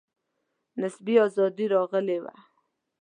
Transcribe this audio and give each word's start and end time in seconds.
نسبي 0.81 1.13
آزادي 1.25 1.65
راغلې 1.75 2.17
وه. 2.23 2.33